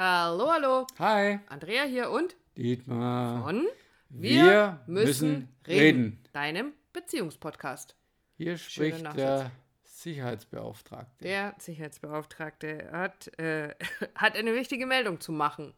[0.00, 0.86] Hallo, hallo.
[1.00, 3.42] Hi, Andrea hier und Dietmar.
[3.42, 3.66] von
[4.10, 6.22] Wir müssen reden.
[6.32, 7.96] Deinem Beziehungspodcast.
[8.36, 9.50] Hier spricht der
[9.82, 11.24] Sicherheitsbeauftragte.
[11.24, 13.74] Der Sicherheitsbeauftragte hat, äh,
[14.14, 15.74] hat eine wichtige Meldung zu machen.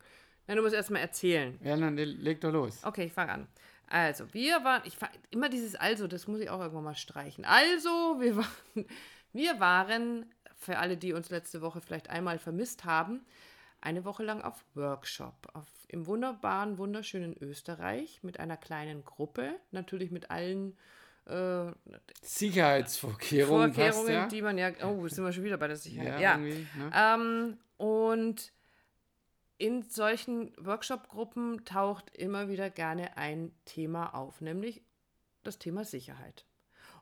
[0.47, 1.59] Na, du musst erstmal erzählen.
[1.65, 2.85] Ja, dann leg doch los.
[2.85, 3.49] Okay, ich fange an.
[3.87, 7.47] Also, wir waren, ich fang, immer dieses Also, das muss ich auch irgendwann mal streichen.
[7.47, 8.87] Also, wir waren,
[9.33, 10.27] wir waren,
[10.59, 13.25] für alle, die uns letzte Woche vielleicht einmal vermisst haben,
[13.81, 20.11] eine Woche lang auf Workshop auf, im wunderbaren, wunderschönen Österreich mit einer kleinen Gruppe, natürlich
[20.11, 20.77] mit allen
[21.27, 21.73] äh,
[22.23, 24.27] Sicherheitsvorkehrungen passt, ja?
[24.27, 26.21] die man ja, oh, sind wir schon wieder bei der ja, Sicherheit.
[26.21, 26.91] Ja, irgendwie, ne?
[26.95, 28.53] ähm, und
[29.59, 34.83] in solchen Workshop-Gruppen taucht immer wieder gerne ein Thema auf, nämlich
[35.43, 36.47] das Thema Sicherheit.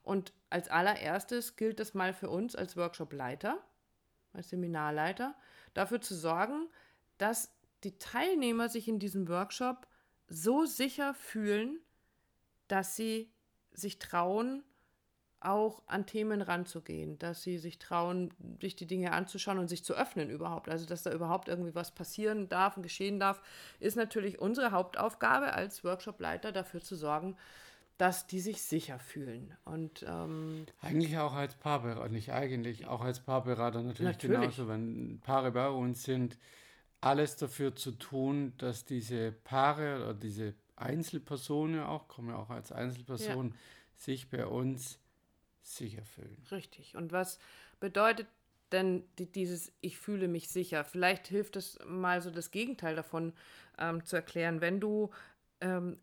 [0.03, 3.59] Und als allererstes gilt es mal für uns als Workshop-Leiter,
[4.33, 5.34] als Seminarleiter,
[5.79, 6.69] dafür zu sorgen,
[7.17, 7.51] dass
[7.85, 9.87] die Teilnehmer sich in diesem Workshop
[10.27, 11.79] so sicher fühlen,
[12.67, 13.31] dass sie
[13.73, 14.65] sich trauen,
[15.41, 19.95] auch an Themen ranzugehen, dass sie sich trauen, sich die Dinge anzuschauen und sich zu
[19.95, 20.69] öffnen überhaupt.
[20.69, 23.41] Also, dass da überhaupt irgendwie was passieren darf und geschehen darf,
[23.79, 27.37] ist natürlich unsere Hauptaufgabe als Workshop-Leiter, dafür zu sorgen,
[27.99, 29.57] dass die sich sicher fühlen.
[29.65, 34.41] Und ähm, Eigentlich auch als Paarberater, nicht eigentlich, auch als Paarberater natürlich, Natürlich.
[34.41, 34.69] genauso.
[34.69, 36.39] Wenn Paare bei uns sind,
[37.01, 42.71] alles dafür zu tun, dass diese Paare oder diese Einzelpersonen auch, kommen ja auch als
[42.73, 43.55] Einzelperson,
[43.97, 45.01] sich bei uns
[45.61, 46.43] sicher fühlen.
[46.53, 46.97] Richtig.
[46.97, 47.41] Und was
[47.81, 48.29] bedeutet
[48.71, 50.85] denn die, dieses Ich fühle mich sicher?
[50.85, 53.33] Vielleicht hilft es mal so das Gegenteil davon
[53.77, 54.61] ähm, zu erklären.
[54.61, 55.11] Wenn du
[55.61, 55.99] ähm,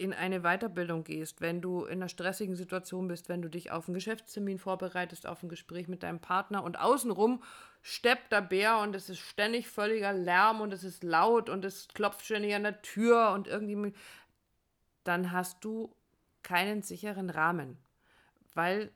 [0.00, 3.86] in eine Weiterbildung gehst, wenn du in einer stressigen Situation bist, wenn du dich auf
[3.86, 7.42] einen Geschäftstermin vorbereitest, auf ein Gespräch mit deinem Partner und außenrum
[7.82, 11.88] steppt der Bär und es ist ständig völliger Lärm und es ist laut und es
[11.88, 13.92] klopft ständig an der Tür und irgendwie,
[15.04, 15.94] dann hast du
[16.42, 17.76] keinen sicheren Rahmen,
[18.54, 18.90] weil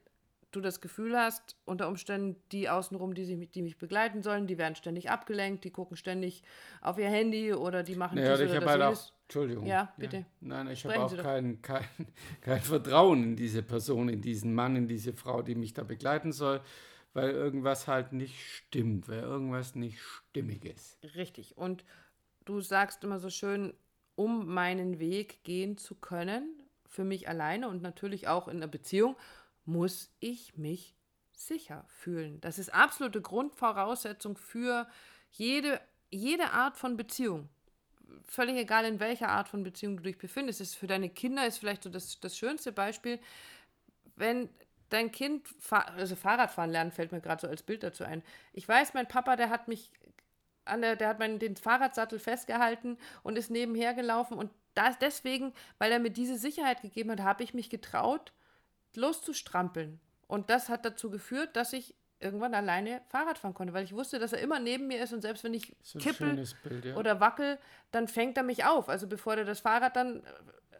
[0.55, 4.59] du das Gefühl hast, unter Umständen die außenrum, die, sie, die mich begleiten sollen, die
[4.59, 6.43] werden ständig abgelenkt, die gucken ständig
[6.81, 9.13] auf ihr Handy oder die machen Naja, ich habe halt auch.
[9.23, 9.67] Entschuldigung.
[9.67, 10.27] Ja, bitte.
[10.41, 11.85] Nein, ich habe auch kein, kein,
[12.43, 16.33] kein Vertrauen in diese Person, in diesen Mann, in diese Frau, die mich da begleiten
[16.33, 16.61] soll,
[17.15, 20.99] weil irgendwas halt nicht stimmt, weil irgendwas nicht stimmig ist.
[21.15, 21.57] Richtig.
[21.57, 21.85] Und
[22.45, 23.73] du sagst immer so schön,
[24.15, 26.49] um meinen Weg gehen zu können,
[26.87, 29.17] für mich alleine und natürlich auch in einer Beziehung,
[29.65, 30.97] muss ich mich
[31.33, 32.41] sicher fühlen.
[32.41, 34.87] Das ist absolute Grundvoraussetzung für
[35.31, 35.81] jede,
[36.11, 37.49] jede Art von Beziehung.
[38.27, 40.61] Völlig egal, in welcher Art von Beziehung du dich befindest.
[40.61, 43.19] Es ist für deine Kinder ist vielleicht so das, das schönste Beispiel,
[44.17, 44.49] wenn
[44.91, 48.23] dein Kind, also Fahrradfahren lernen, fällt mir gerade so als Bild dazu ein.
[48.53, 49.91] Ich weiß, mein Papa, der hat mich
[50.65, 55.53] an der, der hat meinen, den Fahrradsattel festgehalten und ist nebenher gelaufen und das deswegen,
[55.79, 58.33] weil er mir diese Sicherheit gegeben hat, habe ich mich getraut,
[58.97, 60.01] loszustrampeln.
[60.27, 64.19] Und das hat dazu geführt, dass ich irgendwann alleine Fahrrad fahren konnte, weil ich wusste,
[64.19, 66.97] dass er immer neben mir ist und selbst wenn ich So kippel Bild, ja.
[66.97, 67.59] oder wackel,
[67.91, 68.89] dann fängt er mich auf.
[68.89, 70.23] Also bevor er das Fahrrad dann äh,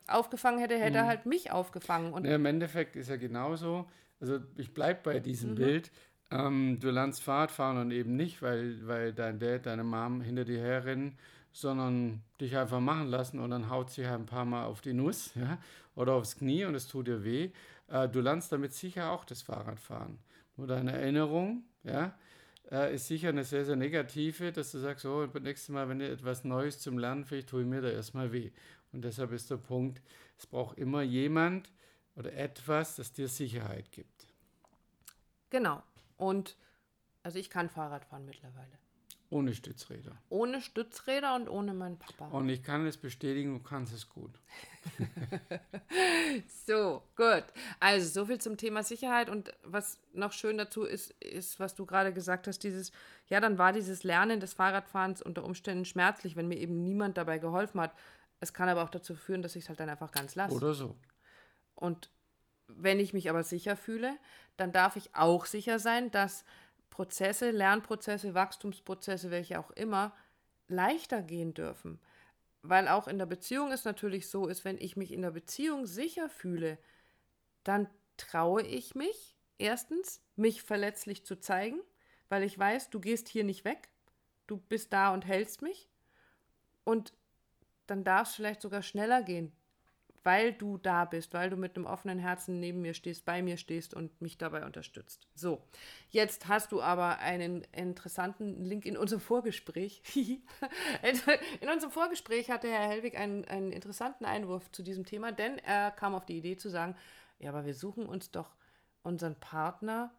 [0.07, 0.97] aufgefangen hätte, hätte Mhm.
[0.97, 2.13] er halt mich aufgefangen.
[2.15, 3.87] Und Ja, Im Endeffekt ist ja genauso.
[4.21, 5.55] Also ich bleibe bei diesem Mhm.
[5.57, 5.91] Bild.
[6.31, 10.45] Ähm, du lernst Fahrrad fahren und eben nicht, weil, weil dein Dad, deine Mom hinter
[10.45, 11.19] dir herrennen,
[11.53, 14.93] sondern dich einfach machen lassen und dann haut sie halt ein paar Mal auf die
[14.95, 15.59] Nuss ja,
[15.95, 17.51] oder aufs Knie und es tut dir weh.
[17.89, 20.19] Äh, du lernst damit sicher auch das Fahrradfahren.
[20.57, 22.17] Nur deine Erinnerung ja,
[22.71, 25.99] äh, ist sicher eine sehr, sehr negative, dass du sagst, oh, beim nächsten Mal, wenn
[25.99, 28.51] du etwas Neues zum Lernen, vielleicht tue ich mir da erstmal weh.
[28.93, 30.01] Und deshalb ist der Punkt,
[30.39, 31.73] es braucht immer jemand
[32.17, 34.27] oder etwas, das dir Sicherheit gibt.
[35.51, 35.83] genau.
[36.17, 36.57] Und
[37.25, 38.79] also ich kann Fahrrad fahren mittlerweile.
[39.35, 40.17] Ohne Stützräder.
[40.29, 42.29] Ohne Stützräder und ohne meinen Papa.
[42.29, 44.31] Und ich kann es bestätigen, du kannst es gut.
[46.67, 47.45] So, gut.
[47.81, 49.29] Also, so viel zum Thema Sicherheit.
[49.29, 52.93] Und was noch schön dazu ist, ist, was du gerade gesagt hast, dieses,
[53.27, 57.39] ja, dann war dieses Lernen des Fahrradfahrens unter Umständen schmerzlich, wenn mir eben niemand dabei
[57.39, 57.93] geholfen hat.
[58.39, 60.55] Es kann aber auch dazu führen, dass ich es halt dann einfach ganz lasse.
[60.55, 60.97] Oder so.
[61.75, 62.09] Und
[62.69, 64.17] wenn ich mich aber sicher fühle,
[64.57, 66.45] dann darf ich auch sicher sein, dass
[66.95, 70.15] Prozesse, Lernprozesse, Wachstumsprozesse, welche auch immer,
[70.69, 71.99] leichter gehen dürfen.
[72.63, 75.87] Weil auch in der Beziehung es natürlich so ist, wenn ich mich in der Beziehung
[75.87, 76.79] sicher fühle,
[77.65, 81.81] dann traue ich mich, erstens, mich verletzlich zu zeigen,
[82.29, 83.89] weil ich weiß, du gehst hier nicht weg,
[84.47, 85.89] du bist da und hältst mich.
[86.85, 87.13] Und
[87.89, 89.51] dann darf es vielleicht sogar schneller gehen,
[90.25, 93.57] weil du da bist, weil du mit einem offenen Herzen neben mir stehst, bei mir
[93.57, 95.29] stehst und mich dabei unterstützt.
[95.35, 95.63] So,
[96.09, 100.03] jetzt hast du aber einen interessanten Link in unserem Vorgespräch.
[100.15, 105.91] in unserem Vorgespräch hatte Herr Helwig einen, einen interessanten Einwurf zu diesem Thema, denn er
[105.91, 106.97] kam auf die Idee zu sagen,
[107.39, 108.57] ja, aber wir suchen uns doch
[109.03, 110.11] unseren Partner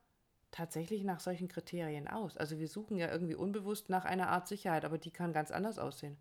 [0.52, 2.38] tatsächlich nach solchen Kriterien aus.
[2.38, 5.80] Also wir suchen ja irgendwie unbewusst nach einer Art Sicherheit, aber die kann ganz anders
[5.80, 6.18] aussehen.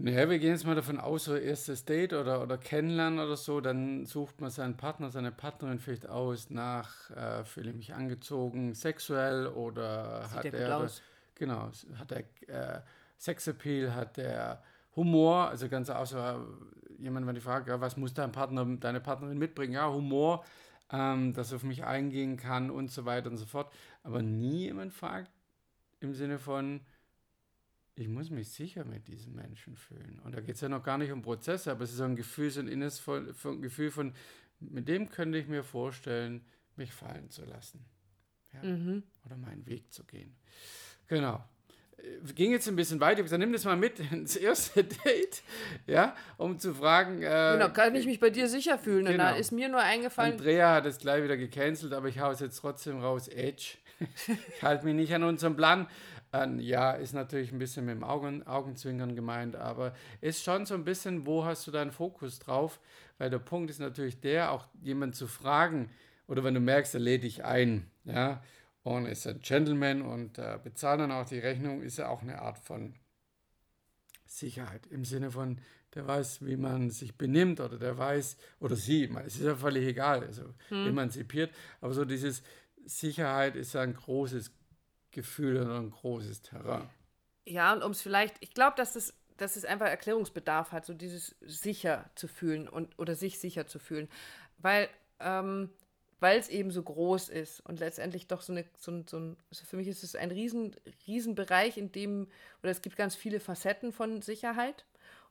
[0.00, 3.60] Naja, wir gehen jetzt mal davon aus, so erstes Date oder, oder Kennenlernen oder so,
[3.60, 8.74] dann sucht man seinen Partner, seine Partnerin vielleicht aus nach, äh, fühle ich mich angezogen,
[8.74, 11.02] sexuell oder Sieht hat er, aus.
[11.34, 12.80] genau, hat er äh,
[13.18, 14.62] Sexappeal, hat der
[14.94, 16.46] Humor, also ganz außer
[16.98, 19.72] jemand, wenn ich frage, ja, was muss dein Partner, deine Partnerin mitbringen?
[19.72, 20.44] Ja, Humor,
[20.92, 23.72] ähm, dass er auf mich eingehen kann und so weiter und so fort.
[24.04, 25.32] Aber nie jemand fragt
[26.00, 26.80] im Sinne von,
[27.98, 30.20] ich muss mich sicher mit diesem Menschen fühlen.
[30.24, 32.14] Und da geht es ja noch gar nicht um Prozesse, aber es ist so ein
[32.14, 33.02] Gefühl, so ein inneres
[33.60, 34.12] Gefühl von,
[34.60, 36.44] mit dem könnte ich mir vorstellen,
[36.76, 37.84] mich fallen zu lassen.
[38.52, 38.62] Ja?
[38.62, 39.02] Mhm.
[39.26, 40.36] Oder meinen Weg zu gehen.
[41.08, 41.44] Genau.
[41.96, 43.18] Äh, ging jetzt ein bisschen weiter.
[43.18, 45.42] Ich gesagt, nimm das mal mit ins erste Date,
[45.88, 47.20] ja, um zu fragen.
[47.22, 49.06] Äh, genau, kann ich mich bei dir sicher fühlen?
[49.06, 49.12] Genau.
[49.12, 50.34] Und da ist mir nur eingefallen.
[50.34, 53.26] Andrea hat es gleich wieder gecancelt, aber ich haue es jetzt trotzdem raus.
[53.26, 53.78] Edge.
[54.54, 55.88] ich halte mich nicht an unseren Plan.
[56.30, 60.74] Ein ja, ist natürlich ein bisschen mit dem Augen, Augenzwinkern gemeint, aber ist schon so
[60.74, 62.80] ein bisschen, wo hast du deinen Fokus drauf?
[63.16, 65.90] Weil der Punkt ist natürlich der, auch jemand zu fragen,
[66.26, 68.42] oder wenn du merkst, er lädt dich ein, ja,
[68.82, 72.40] und ist ein Gentleman und äh, bezahlt dann auch die Rechnung, ist ja auch eine
[72.40, 72.94] Art von
[74.26, 75.58] Sicherheit im Sinne von,
[75.94, 79.86] der weiß, wie man sich benimmt oder der weiß, oder sie, es ist ja völlig
[79.86, 80.86] egal, also hm.
[80.88, 81.50] emanzipiert,
[81.80, 82.42] aber so dieses
[82.84, 84.52] Sicherheit ist ein großes
[85.18, 86.88] Gefühl und ein großes Terrain.
[87.44, 90.94] Ja, und um es vielleicht, ich glaube, dass es, dass es einfach Erklärungsbedarf hat, so
[90.94, 94.08] dieses sicher zu fühlen und oder sich sicher zu fühlen.
[94.58, 94.88] Weil
[95.18, 95.70] ähm,
[96.20, 99.76] es eben so groß ist und letztendlich doch so eine, so, so ein, also für
[99.76, 100.76] mich ist es ein riesen,
[101.06, 102.28] riesen Bereich, in dem,
[102.62, 104.84] oder es gibt ganz viele Facetten von Sicherheit.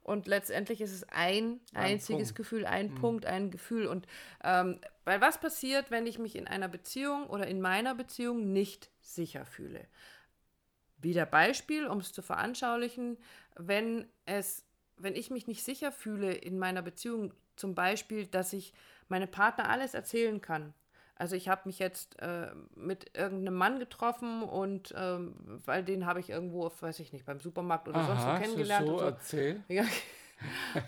[0.07, 2.35] Und letztendlich ist es ein, ein einziges Punkt.
[2.35, 2.95] Gefühl, ein mhm.
[2.95, 3.87] Punkt, ein Gefühl.
[3.87, 4.07] Und
[4.41, 8.89] ähm, weil was passiert, wenn ich mich in einer Beziehung oder in meiner Beziehung nicht
[9.01, 9.85] sicher fühle?
[10.97, 13.17] Wieder Beispiel, um es zu veranschaulichen,
[13.57, 14.63] wenn es,
[14.95, 18.73] wenn ich mich nicht sicher fühle in meiner Beziehung, zum Beispiel, dass ich
[19.09, 20.73] meine Partner alles erzählen kann.
[21.17, 25.33] Also ich habe mich jetzt äh, mit irgendeinem Mann getroffen und ähm,
[25.65, 28.87] weil den habe ich irgendwo, weiß ich nicht, beim Supermarkt oder Aha, sonst wo kennengelernt.
[28.87, 29.05] So, so.
[29.05, 29.63] erzähl.
[29.69, 29.83] Ja.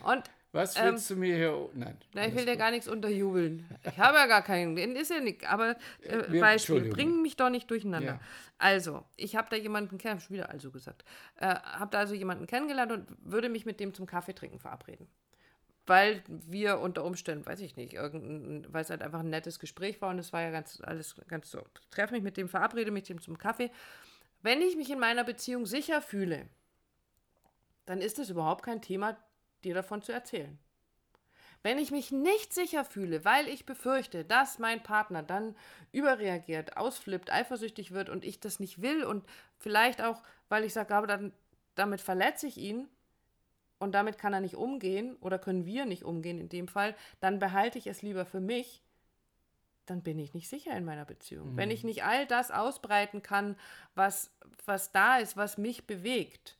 [0.04, 1.70] Und was ähm, willst ähm, du mir hier?
[1.74, 1.98] Nein.
[2.14, 3.68] Na, ich will dir gar nichts unterjubeln.
[3.84, 4.78] Ich habe ja gar keinen.
[4.78, 5.50] Ist ja nicht.
[5.50, 5.72] Aber
[6.02, 8.14] äh, Wir, Beispiel, bring mich doch nicht durcheinander.
[8.14, 8.20] Ja.
[8.60, 11.04] Also, ich habe da jemanden kennengelernt, wieder also gesagt,
[11.38, 15.08] äh, habe da also jemanden kennengelernt und würde mich mit dem zum Kaffee trinken verabreden
[15.90, 20.12] weil wir unter Umständen, weiß ich nicht, weil es halt einfach ein nettes Gespräch war
[20.12, 21.64] und es war ja ganz alles ganz so.
[21.90, 23.72] Treffe mich mit dem, verabrede mich mit dem zum Kaffee.
[24.42, 26.48] Wenn ich mich in meiner Beziehung sicher fühle,
[27.86, 29.18] dann ist es überhaupt kein Thema,
[29.64, 30.60] dir davon zu erzählen.
[31.64, 35.56] Wenn ich mich nicht sicher fühle, weil ich befürchte, dass mein Partner dann
[35.92, 39.26] überreagiert, ausflippt, eifersüchtig wird und ich das nicht will und
[39.58, 41.34] vielleicht auch, weil ich sage, aber dann,
[41.74, 42.88] damit verletze ich ihn,
[43.80, 47.40] und damit kann er nicht umgehen oder können wir nicht umgehen in dem Fall, dann
[47.40, 48.84] behalte ich es lieber für mich,
[49.86, 51.54] dann bin ich nicht sicher in meiner Beziehung.
[51.54, 51.58] Mhm.
[51.58, 53.56] Wenn ich nicht all das ausbreiten kann,
[53.96, 54.32] was,
[54.66, 56.58] was da ist, was mich bewegt,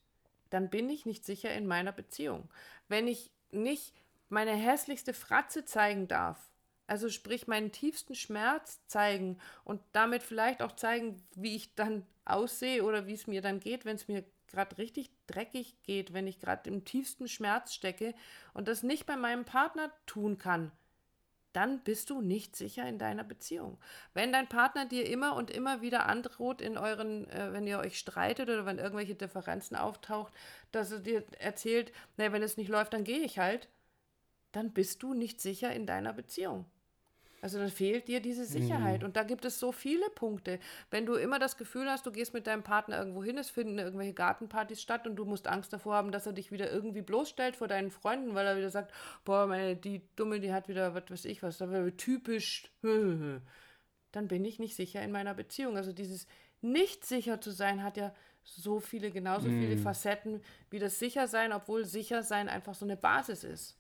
[0.50, 2.50] dann bin ich nicht sicher in meiner Beziehung.
[2.88, 3.94] Wenn ich nicht
[4.30, 6.50] meine hässlichste Fratze zeigen darf,
[6.88, 12.84] also sprich meinen tiefsten Schmerz zeigen und damit vielleicht auch zeigen, wie ich dann aussehe
[12.84, 16.40] oder wie es mir dann geht, wenn es mir gerade richtig dreckig geht, wenn ich
[16.40, 18.14] gerade im tiefsten Schmerz stecke
[18.54, 20.72] und das nicht bei meinem Partner tun kann,
[21.54, 23.80] dann bist du nicht sicher in deiner Beziehung.
[24.14, 27.98] Wenn dein Partner dir immer und immer wieder androht in euren, äh, wenn ihr euch
[27.98, 30.34] streitet oder wenn irgendwelche Differenzen auftaucht,
[30.72, 33.68] dass er dir erzählt, naja, wenn es nicht läuft, dann gehe ich halt,
[34.52, 36.66] dann bist du nicht sicher in deiner Beziehung.
[37.42, 39.02] Also dann fehlt dir diese Sicherheit.
[39.02, 39.08] Mhm.
[39.08, 40.60] Und da gibt es so viele Punkte.
[40.92, 43.80] Wenn du immer das Gefühl hast, du gehst mit deinem Partner irgendwo hin, es finden
[43.80, 47.56] irgendwelche Gartenpartys statt und du musst Angst davor haben, dass er dich wieder irgendwie bloßstellt
[47.56, 48.94] vor deinen Freunden, weil er wieder sagt,
[49.26, 52.72] boah, meine, die Dumme, die hat wieder, was weiß ich was, da wäre typisch.
[54.12, 55.78] Dann bin ich nicht sicher in meiner Beziehung.
[55.78, 56.28] Also dieses
[56.62, 59.84] nicht sicher zu sein hat ja so viele, genauso viele mhm.
[59.84, 63.79] Facetten wie das Sichersein, obwohl Sichersein einfach so eine Basis ist.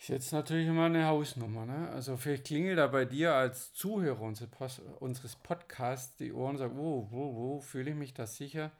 [0.00, 1.66] Ist jetzt natürlich immer eine Hausnummer.
[1.66, 1.90] Ne?
[1.90, 7.06] Also vielleicht klingelt da bei dir als Zuhörer unseres Podcasts die Ohren und sagt, wo,
[7.10, 8.70] wo, wo fühle ich mich da sicher?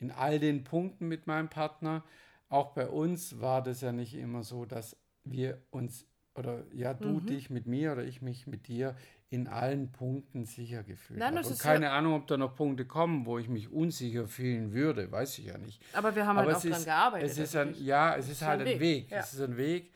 [0.00, 2.02] In all den Punkten mit meinem Partner.
[2.48, 6.04] Auch bei uns war das ja nicht immer so, dass wir uns,
[6.34, 7.26] oder ja, du Mhm.
[7.26, 8.96] dich mit mir oder ich mich mit dir
[9.30, 11.46] in allen Punkten sicher gefühlt Nein, habe.
[11.46, 15.38] Und keine Ahnung, ob da noch Punkte kommen, wo ich mich unsicher fühlen würde, weiß
[15.38, 15.80] ich ja nicht.
[15.92, 17.30] Aber wir haben Aber halt auch dran ist, gearbeitet.
[17.30, 19.10] es ist ein, ja, es ist ist halt ein ein Weg, Weg.
[19.10, 19.18] ja.
[19.18, 19.92] Es ist ein Weg,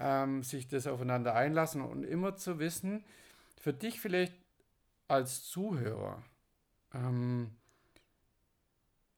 [0.00, 3.04] ähm, sich das aufeinander einlassen und immer zu wissen,
[3.60, 4.32] für dich vielleicht
[5.06, 6.22] als Zuhörer,
[6.94, 7.50] ähm,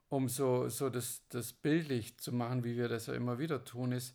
[0.09, 3.93] um so, so das, das bildlich zu machen, wie wir das ja immer wieder tun,
[3.93, 4.15] ist,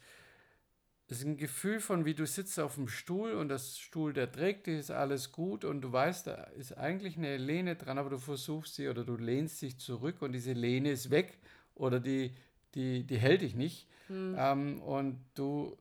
[1.08, 4.68] ist ein Gefühl von, wie du sitzt auf dem Stuhl und das Stuhl, der trägt
[4.68, 8.18] dich, ist alles gut und du weißt, da ist eigentlich eine Lehne dran, aber du
[8.18, 11.38] versuchst sie oder du lehnst dich zurück und diese Lehne ist weg
[11.76, 12.36] oder die,
[12.76, 13.88] die, die hält dich nicht.
[14.10, 15.78] Ähm, und du,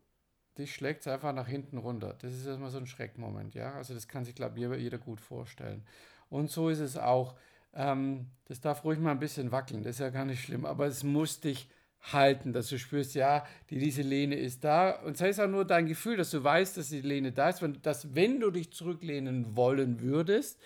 [0.59, 2.15] dich schlägt es einfach nach hinten runter.
[2.21, 3.75] Das ist erstmal so ein Schreckmoment, ja.
[3.75, 5.85] Also das kann sich, glaube ich, jeder, gut vorstellen.
[6.31, 7.35] Und so ist es auch.
[7.75, 10.87] Ähm, das darf ruhig mal ein bisschen wackeln, das ist ja gar nicht schlimm, aber
[10.87, 11.69] es muss dich
[12.13, 14.91] halten, dass du spürst, ja, die, diese Lehne ist da.
[15.03, 17.63] Und sei es auch nur dein Gefühl, dass du weißt, dass die Lehne da ist,
[17.63, 20.61] wenn, dass wenn du dich zurücklehnen wollen würdest,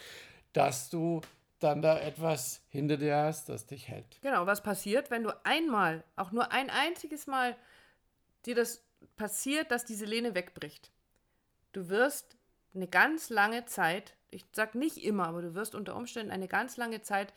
[0.53, 1.21] dass du
[1.59, 4.21] dann da etwas hinter dir hast, das dich hält.
[4.23, 7.57] Genau, was passiert, wenn du einmal, auch nur ein einziges Mal,
[8.47, 8.83] dir das
[9.17, 10.91] passiert, dass diese Lehne wegbricht?
[11.73, 12.37] Du wirst
[12.75, 16.77] eine ganz lange Zeit, ich sag nicht immer, aber du wirst unter Umständen eine ganz
[16.77, 17.33] lange Zeit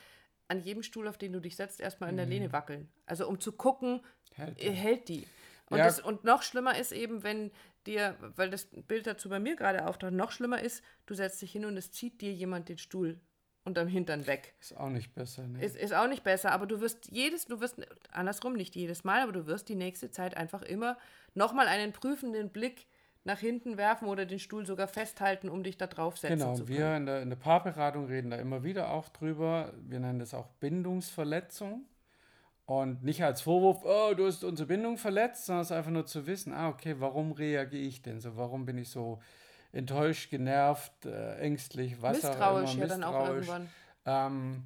[0.47, 2.89] an jedem Stuhl, auf den du dich setzt, erstmal in der Lehne wackeln.
[3.05, 4.01] Also um zu gucken,
[4.35, 5.27] Hält äh, hält die.
[5.69, 5.85] Und, Ja.
[5.85, 7.51] das, und noch schlimmer ist eben, wenn
[7.85, 11.51] dir, weil das Bild dazu bei mir gerade auftaucht, noch schlimmer ist, du setzt dich
[11.51, 13.19] hin und es zieht dir jemand den Stuhl
[13.65, 14.53] unterm Hintern weg.
[14.59, 15.47] Ist auch nicht besser.
[15.47, 15.63] Ne?
[15.63, 17.75] Ist, ist auch nicht besser, aber du wirst jedes, du wirst,
[18.11, 20.97] andersrum nicht jedes Mal, aber du wirst die nächste Zeit einfach immer
[21.33, 22.87] nochmal einen prüfenden Blick
[23.25, 26.77] nach hinten werfen oder den Stuhl sogar festhalten, um dich da draufsetzen Genau, zu können.
[26.77, 29.71] wir in der, in der Paarberatung reden da immer wieder auch drüber.
[29.87, 31.85] Wir nennen das auch Bindungsverletzung.
[32.65, 36.05] Und nicht als Vorwurf, oh, du hast unsere Bindung verletzt, sondern es ist einfach nur
[36.05, 38.37] zu wissen, ah, okay, warum reagiere ich denn so?
[38.37, 39.19] Warum bin ich so
[39.73, 43.47] enttäuscht, genervt, äh, ängstlich, was auch Misstrauisch immer, ja dann auch misstrauisch.
[43.47, 43.69] irgendwann.
[44.05, 44.63] Ähm,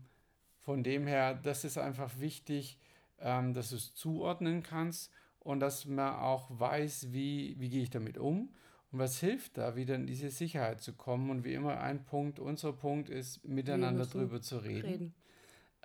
[0.60, 2.78] von dem her, das ist einfach wichtig,
[3.20, 7.90] ähm, dass du es zuordnen kannst und dass man auch weiß, wie, wie gehe ich
[7.90, 8.54] damit um
[8.92, 11.30] und was hilft da, wieder in diese Sicherheit zu kommen.
[11.30, 14.88] Und wie immer ein Punkt, unser Punkt ist, miteinander drüber zu reden.
[14.88, 15.16] Reden.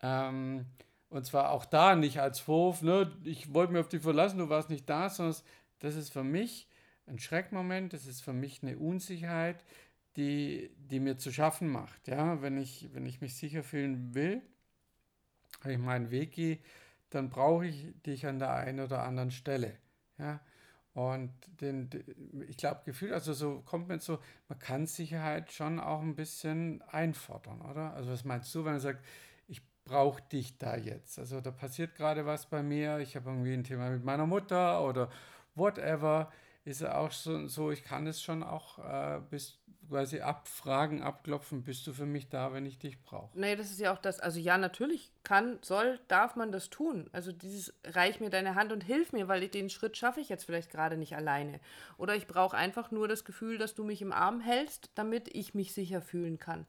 [0.03, 0.67] Ähm,
[1.11, 4.49] und zwar auch da nicht als Vorwurf, ne, ich wollte mich auf dich verlassen, du
[4.49, 5.37] warst nicht da, sondern
[5.79, 6.67] das ist für mich
[7.07, 9.65] ein Schreckmoment, das ist für mich eine Unsicherheit,
[10.17, 12.09] die, die mir zu schaffen macht.
[12.09, 12.43] Ja?
[12.43, 14.43] Wenn, ich, wenn ich mich sicher fühlen will,
[15.63, 16.59] wenn ich meinen Weg gehe,
[17.11, 19.77] dann brauche ich dich an der einen oder anderen Stelle.
[20.19, 20.41] Ja?
[20.95, 21.89] Und den,
[22.49, 24.19] ich glaube, Gefühl, also so kommt mir so,
[24.49, 27.95] man kann Sicherheit schon auch ein bisschen einfordern, oder?
[27.95, 29.03] Also was meinst du, wenn man sagt,
[29.49, 31.19] ich brauche dich da jetzt?
[31.19, 34.85] Also da passiert gerade was bei mir, ich habe irgendwie ein Thema mit meiner Mutter
[34.85, 35.11] oder
[35.55, 36.31] whatever,
[36.65, 41.87] ist auch so, so ich kann es schon auch äh, bis quasi abfragen, abklopfen, bist
[41.87, 43.39] du für mich da, wenn ich dich brauche?
[43.39, 44.21] Nee, das ist ja auch das.
[44.21, 47.11] Also ja, natürlich kann, soll, darf man das tun.
[47.13, 50.45] Also dieses reich mir deine Hand und hilf mir, weil den Schritt schaffe ich jetzt
[50.45, 51.61] vielleicht gerade nicht alleine.
[51.99, 55.53] Oder ich brauche einfach nur das Gefühl, dass du mich im Arm hältst, damit ich
[55.53, 56.67] mich sicher fühlen kann.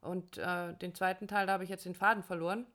[0.00, 2.66] Und äh, den zweiten Teil, da habe ich jetzt den Faden verloren.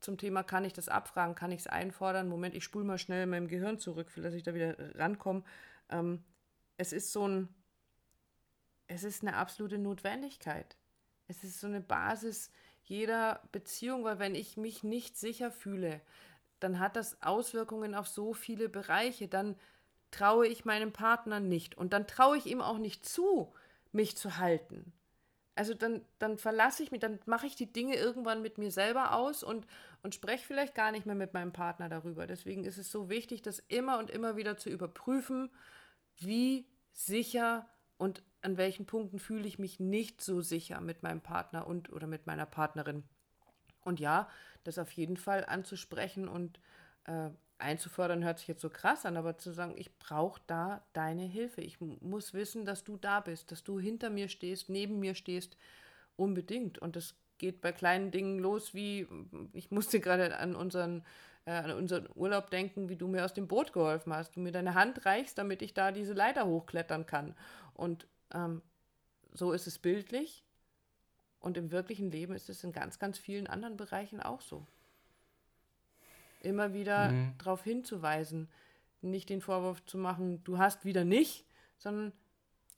[0.00, 2.28] Zum Thema, kann ich das abfragen, kann ich es einfordern?
[2.28, 5.42] Moment, ich spule mal schnell in meinem Gehirn zurück, dass ich da wieder rankomme.
[5.88, 6.24] Ähm,
[6.76, 7.48] es ist so ein,
[8.86, 10.76] es ist eine absolute Notwendigkeit.
[11.26, 12.50] Es ist so eine Basis
[12.84, 16.00] jeder Beziehung, weil wenn ich mich nicht sicher fühle,
[16.60, 19.28] dann hat das Auswirkungen auf so viele Bereiche.
[19.28, 19.56] Dann
[20.10, 23.52] traue ich meinem Partner nicht und dann traue ich ihm auch nicht zu,
[23.92, 24.92] mich zu halten.
[25.56, 29.14] Also dann, dann verlasse ich mich, dann mache ich die Dinge irgendwann mit mir selber
[29.14, 29.66] aus und,
[30.02, 32.26] und spreche vielleicht gar nicht mehr mit meinem Partner darüber.
[32.26, 35.50] Deswegen ist es so wichtig, das immer und immer wieder zu überprüfen,
[36.16, 37.68] wie sicher
[37.98, 42.06] und an welchen Punkten fühle ich mich nicht so sicher mit meinem Partner und oder
[42.06, 43.04] mit meiner Partnerin.
[43.82, 44.28] Und ja,
[44.64, 46.58] das auf jeden Fall anzusprechen und
[47.04, 51.22] äh, einzufordern, hört sich jetzt so krass an, aber zu sagen, ich brauche da deine
[51.22, 51.60] Hilfe.
[51.60, 55.14] Ich mu- muss wissen, dass du da bist, dass du hinter mir stehst, neben mir
[55.14, 55.56] stehst,
[56.16, 56.78] unbedingt.
[56.78, 59.06] Und das geht bei kleinen Dingen los, wie
[59.52, 61.04] ich musste gerade an unseren,
[61.46, 64.52] äh, an unseren Urlaub denken, wie du mir aus dem Boot geholfen hast, du mir
[64.52, 67.34] deine Hand reichst, damit ich da diese Leiter hochklettern kann.
[67.74, 68.62] Und ähm,
[69.32, 70.44] so ist es bildlich.
[71.40, 74.66] Und im wirklichen Leben ist es in ganz, ganz vielen anderen Bereichen auch so.
[76.44, 77.34] Immer wieder Mhm.
[77.38, 78.48] darauf hinzuweisen,
[79.00, 81.46] nicht den Vorwurf zu machen, du hast wieder nicht,
[81.78, 82.12] sondern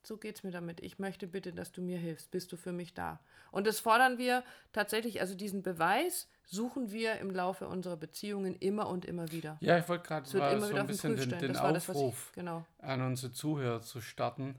[0.03, 0.81] so geht es mir damit.
[0.81, 2.31] Ich möchte bitte, dass du mir hilfst.
[2.31, 3.19] Bist du für mich da?
[3.51, 8.89] Und das fordern wir tatsächlich, also diesen Beweis suchen wir im Laufe unserer Beziehungen immer
[8.89, 9.57] und immer wieder.
[9.61, 12.65] Ja, ich wollte gerade so ein bisschen den, den Aufruf ich, genau.
[12.79, 14.57] an unsere Zuhörer zu starten,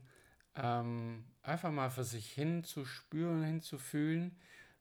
[0.54, 4.36] ähm, einfach mal für sich hinzuspüren, hinzufühlen.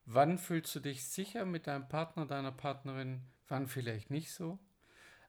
[0.05, 4.59] Wann fühlst du dich sicher mit deinem Partner, deiner Partnerin, wann vielleicht nicht so?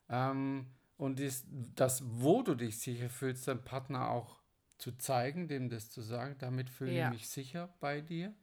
[0.08, 4.38] Ähm, und dies, das, wo du dich sicher fühlst, deinem Partner auch
[4.78, 7.06] zu zeigen, dem das zu sagen, damit fühle ja.
[7.06, 8.34] ich mich sicher bei dir,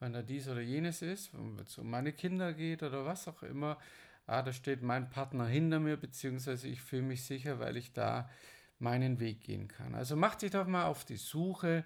[0.00, 3.42] wenn da dies oder jenes ist, wenn es um meine Kinder geht oder was auch
[3.42, 3.78] immer.
[4.26, 8.30] Ah, da steht mein Partner hinter mir, beziehungsweise ich fühle mich sicher, weil ich da
[8.78, 9.94] meinen Weg gehen kann.
[9.94, 11.84] Also mach dich doch mal auf die Suche,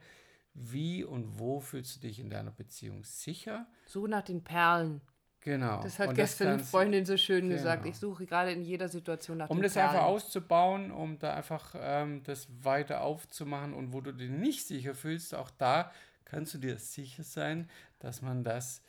[0.54, 3.66] wie und wo fühlst du dich in deiner Beziehung sicher.
[3.87, 5.00] Suche nach den Perlen.
[5.40, 5.80] Genau.
[5.83, 7.54] Das hat und gestern eine Freundin so schön genau.
[7.54, 7.87] gesagt.
[7.87, 9.90] Ich suche gerade in jeder Situation nach Um das Perlen.
[9.90, 14.95] einfach auszubauen, um da einfach ähm, das weiter aufzumachen und wo du dich nicht sicher
[14.95, 15.92] fühlst, auch da
[16.25, 18.83] kannst du dir sicher sein, dass man das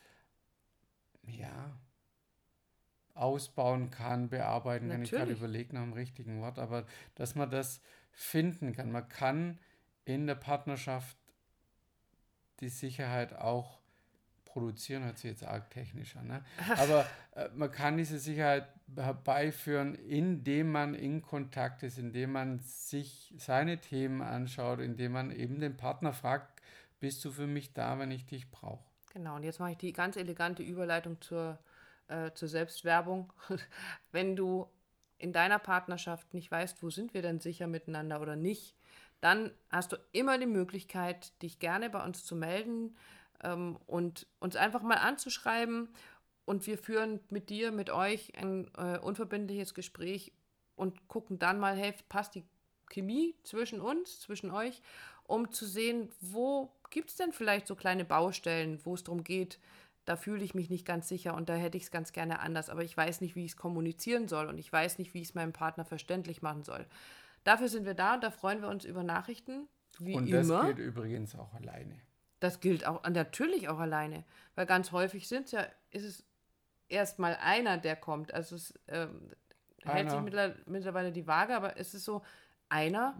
[1.23, 1.79] ja
[3.13, 5.11] ausbauen kann, bearbeiten Natürlich.
[5.11, 5.19] kann.
[5.19, 8.91] Ich gerade überlegt nach dem richtigen Wort, aber dass man das finden kann.
[8.91, 9.59] Man kann
[10.05, 11.17] in der Partnerschaft
[12.59, 13.78] die Sicherheit auch
[14.49, 16.27] produzieren, hört sich jetzt arg technisch an.
[16.27, 16.43] Ne?
[16.77, 23.33] Aber äh, man kann diese Sicherheit herbeiführen, indem man in Kontakt ist, indem man sich
[23.37, 26.61] seine Themen anschaut, indem man eben den Partner fragt,
[26.99, 28.83] bist du für mich da, wenn ich dich brauche?
[29.13, 31.57] Genau, und jetzt mache ich die ganz elegante Überleitung zur,
[32.07, 33.31] äh, zur Selbstwerbung.
[34.11, 34.67] wenn du
[35.17, 38.75] in deiner Partnerschaft nicht weißt, wo sind wir denn sicher miteinander oder nicht,
[39.21, 42.95] dann hast du immer die Möglichkeit, dich gerne bei uns zu melden
[43.43, 45.89] ähm, und uns einfach mal anzuschreiben.
[46.45, 50.31] Und wir führen mit dir, mit euch ein äh, unverbindliches Gespräch
[50.75, 52.43] und gucken dann mal, hey, passt die
[52.89, 54.81] Chemie zwischen uns, zwischen euch,
[55.23, 59.59] um zu sehen, wo gibt es denn vielleicht so kleine Baustellen, wo es darum geht,
[60.05, 62.69] da fühle ich mich nicht ganz sicher und da hätte ich es ganz gerne anders,
[62.71, 65.29] aber ich weiß nicht, wie ich es kommunizieren soll und ich weiß nicht, wie ich
[65.29, 66.87] es meinem Partner verständlich machen soll.
[67.43, 69.67] Dafür sind wir da und da freuen wir uns über Nachrichten.
[69.99, 70.65] Wie und das immer.
[70.65, 71.99] gilt übrigens auch alleine.
[72.39, 74.23] Das gilt auch natürlich auch alleine,
[74.55, 76.23] weil ganz häufig sind ja, ist es
[76.87, 78.33] erstmal einer, der kommt.
[78.33, 79.31] Also es ähm,
[79.83, 82.23] hält sich mittlerweile die Waage, aber es ist so,
[82.69, 83.15] einer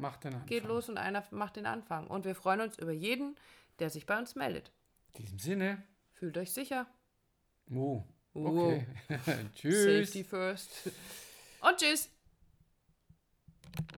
[0.46, 2.08] geht los und einer macht den Anfang.
[2.08, 3.36] Und wir freuen uns über jeden,
[3.80, 4.72] der sich bei uns meldet.
[5.14, 5.84] In diesem Sinne.
[6.14, 6.86] Fühlt euch sicher.
[7.74, 8.04] Oh,
[8.34, 8.86] okay.
[9.56, 10.06] tschüss.
[10.06, 10.92] Safety first.
[11.62, 12.10] Und tschüss.